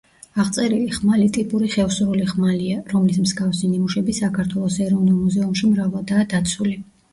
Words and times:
აღწერილი 0.43 0.95
ხმალი 0.95 1.27
ტიპური 1.35 1.69
ხევსურული 1.73 2.25
ხმალია, 2.31 2.79
რომლის 2.95 3.21
მსგავსი 3.27 3.71
ნიმუშები 3.75 4.17
საქართველოს 4.23 4.81
ეროვნულ 4.89 5.15
მუზეუმში 5.23 5.73
მრავლადაა 5.77 6.29
დაცული. 6.37 6.77